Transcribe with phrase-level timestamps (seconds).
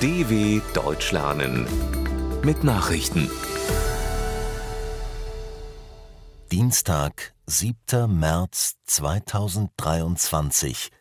[0.00, 1.66] DW Deutsch lernen
[2.44, 3.28] mit Nachrichten.
[6.52, 8.06] Dienstag, 7.
[8.16, 10.92] März 2023,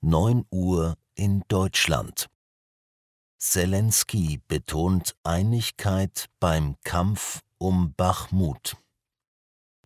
[0.00, 2.28] 9 Uhr in Deutschland.
[3.38, 8.76] Zelensky betont Einigkeit beim Kampf um Bachmut.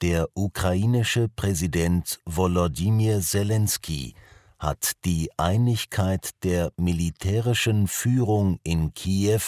[0.00, 4.14] Der ukrainische Präsident Volodymyr Zelensky
[4.58, 9.42] hat die Einigkeit der militärischen Führung in Kiew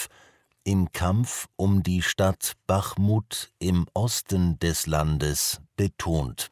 [0.63, 6.51] im Kampf um die Stadt Bachmut im Osten des Landes betont.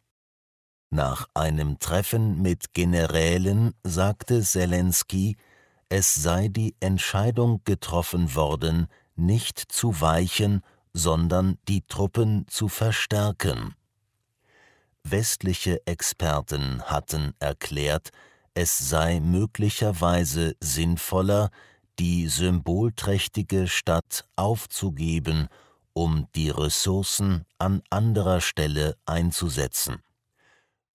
[0.89, 5.37] Nach einem Treffen mit Generälen sagte Zelensky,
[5.87, 10.61] es sei die Entscheidung getroffen worden, nicht zu weichen,
[10.93, 13.75] sondern die Truppen zu verstärken.
[15.03, 18.09] Westliche Experten hatten erklärt,
[18.59, 21.49] es sei möglicherweise sinnvoller,
[21.97, 25.47] die symbolträchtige Stadt aufzugeben,
[25.93, 30.03] um die Ressourcen an anderer Stelle einzusetzen.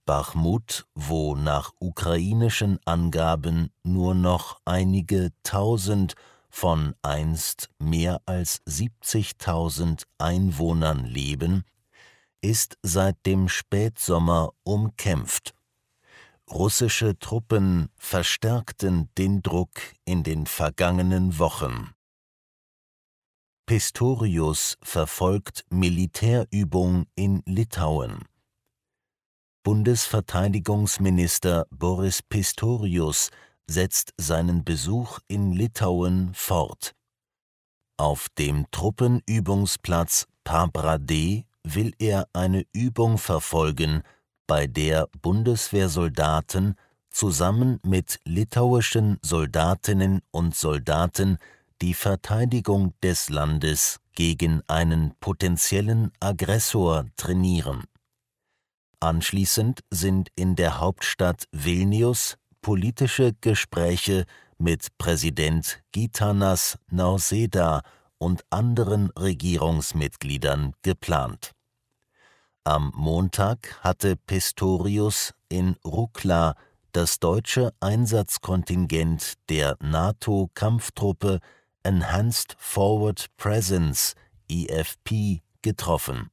[0.05, 6.17] Bachmut, wo nach ukrainischen Angaben nur noch einige tausend
[6.51, 11.65] von einst mehr als 70.000 Einwohnern leben,
[12.43, 15.55] ist seit dem Spätsommer umkämpft.
[16.51, 21.93] Russische Truppen verstärkten den Druck in den vergangenen Wochen.
[23.67, 28.25] Pistorius verfolgt Militärübung in Litauen.
[29.65, 33.31] Bundesverteidigungsminister Boris Pistorius
[33.67, 36.95] setzt seinen Besuch in Litauen fort.
[37.97, 44.03] Auf dem Truppenübungsplatz Pabrade will er eine Übung verfolgen,
[44.47, 46.77] bei der Bundeswehrsoldaten
[47.11, 51.39] zusammen mit litauischen Soldatinnen und Soldaten
[51.81, 57.85] die Verteidigung des Landes gegen einen potenziellen Aggressor trainieren.
[59.01, 64.25] Anschließend sind in der Hauptstadt Vilnius politische Gespräche
[64.59, 67.83] mit Präsident Gitanas Nauseda
[68.19, 71.54] und anderen Regierungsmitgliedern geplant.
[72.67, 76.55] Am Montag hatte Pistorius in Rukla
[76.93, 81.41] das deutsche Einsatzkontingent der NATO-Kampftruppe
[81.83, 84.15] Enhanced Forward Presence
[84.49, 86.31] EFP getroffen.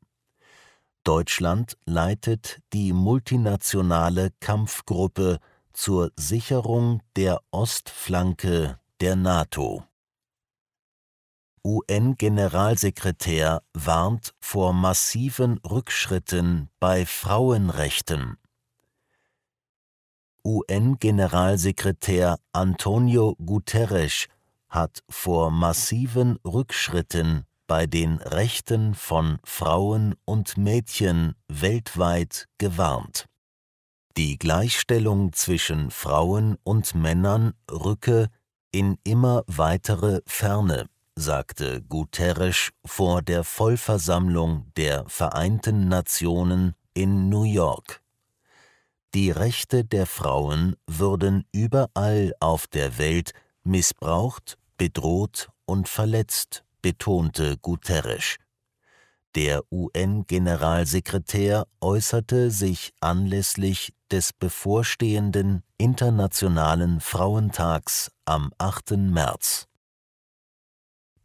[1.03, 5.39] Deutschland leitet die multinationale Kampfgruppe
[5.73, 9.83] zur Sicherung der Ostflanke der NATO.
[11.63, 18.37] UN-Generalsekretär warnt vor massiven Rückschritten bei Frauenrechten.
[20.43, 24.25] UN-Generalsekretär Antonio Guterres
[24.69, 33.27] hat vor massiven Rückschritten bei den Rechten von Frauen und Mädchen weltweit gewarnt.
[34.17, 38.29] Die Gleichstellung zwischen Frauen und Männern rücke
[38.71, 48.01] in immer weitere Ferne sagte Guterres vor der Vollversammlung der Vereinten Nationen in New York.
[49.13, 53.33] Die Rechte der Frauen würden überall auf der Welt
[53.63, 58.37] missbraucht, bedroht und verletzt, betonte Guterres.
[59.35, 68.91] Der UN-Generalsekretär äußerte sich anlässlich des bevorstehenden Internationalen Frauentags am 8.
[68.91, 69.67] März.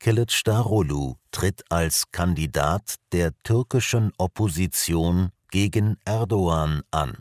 [0.01, 7.17] Kılıçdaroğlu tritt als Kandidat der türkischen Opposition gegen Erdogan an.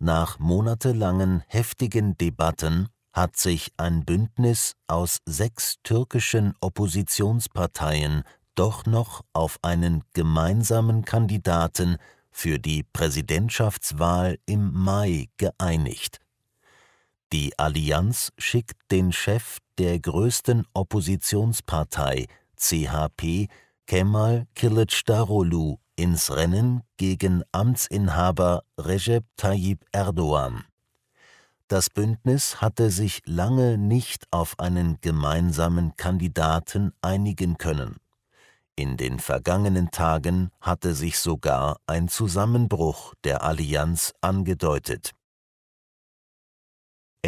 [0.00, 8.22] Nach monatelangen heftigen Debatten hat sich ein Bündnis aus sechs türkischen Oppositionsparteien
[8.54, 11.96] doch noch auf einen gemeinsamen Kandidaten
[12.30, 16.20] für die Präsidentschaftswahl im Mai geeinigt.
[17.32, 22.26] Die Allianz schickt den Chef der größten Oppositionspartei
[22.56, 23.48] CHP
[23.86, 30.64] Kemal Kılıçdaroğlu ins Rennen gegen Amtsinhaber Recep Tayyip Erdogan.
[31.68, 37.96] Das Bündnis hatte sich lange nicht auf einen gemeinsamen Kandidaten einigen können.
[38.74, 45.12] In den vergangenen Tagen hatte sich sogar ein Zusammenbruch der Allianz angedeutet.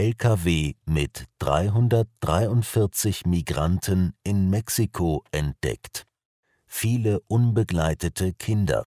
[0.00, 6.06] LKW mit 343 Migranten in Mexiko entdeckt.
[6.64, 8.87] Viele unbegleitete Kinder.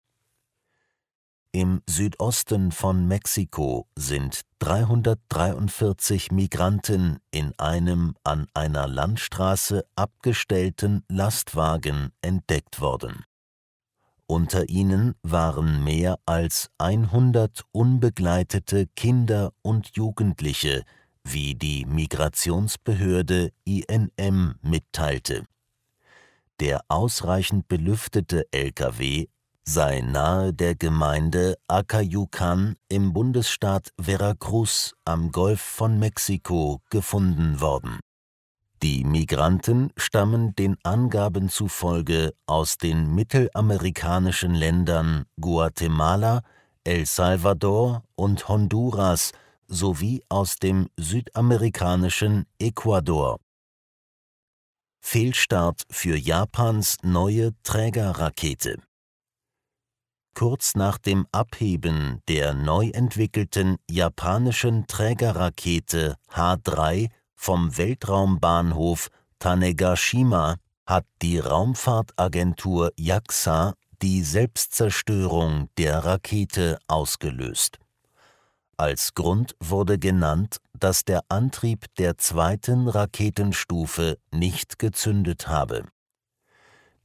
[1.52, 12.80] Im Südosten von Mexiko sind 343 Migranten in einem an einer Landstraße abgestellten Lastwagen entdeckt
[12.80, 13.26] worden.
[14.26, 20.86] Unter ihnen waren mehr als 100 unbegleitete Kinder und Jugendliche,
[21.24, 25.46] wie die Migrationsbehörde INM mitteilte.
[26.60, 29.26] Der ausreichend belüftete Lkw
[29.64, 38.00] sei nahe der Gemeinde Acayucan im Bundesstaat Veracruz am Golf von Mexiko gefunden worden.
[38.82, 46.42] Die Migranten stammen den Angaben zufolge aus den mittelamerikanischen Ländern Guatemala,
[46.82, 49.32] El Salvador und Honduras
[49.68, 53.38] sowie aus dem südamerikanischen Ecuador.
[55.00, 58.82] Fehlstart für Japans neue Trägerrakete
[60.34, 70.56] Kurz nach dem Abheben der neu entwickelten japanischen Trägerrakete H3 vom Weltraumbahnhof Tanegashima
[70.86, 77.81] hat die Raumfahrtagentur JAXA die Selbstzerstörung der Rakete ausgelöst.
[78.82, 85.84] Als Grund wurde genannt, dass der Antrieb der zweiten Raketenstufe nicht gezündet habe.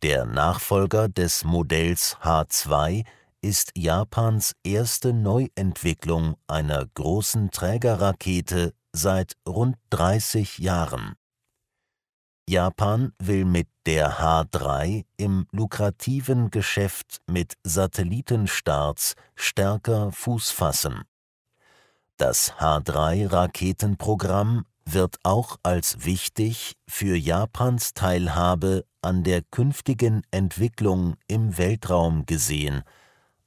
[0.02, 3.06] Der Nachfolger des Modells H2
[3.42, 11.14] ist Japans erste Neuentwicklung einer großen Trägerrakete seit rund 30 Jahren.
[12.50, 21.04] Japan will mit der H3 im lukrativen Geschäft mit Satellitenstarts stärker Fuß fassen.
[22.18, 32.26] Das H3-Raketenprogramm wird auch als wichtig für Japans Teilhabe an der künftigen Entwicklung im Weltraum
[32.26, 32.82] gesehen,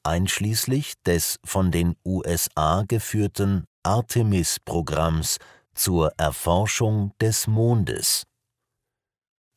[0.05, 5.38] einschließlich des von den USA geführten Artemis-Programms
[5.75, 8.28] zur Erforschung des Mondes.